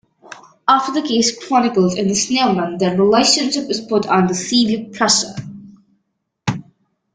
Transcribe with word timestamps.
After 0.67 0.91
the 0.93 1.07
case 1.07 1.45
chronicled 1.45 1.95
in 1.95 2.07
"The 2.07 2.15
Snowman", 2.15 2.79
their 2.79 2.97
relationship 2.97 3.69
is 3.69 3.81
put 3.81 4.07
under 4.07 4.33
severe 4.33 4.89
pressure. 4.91 5.35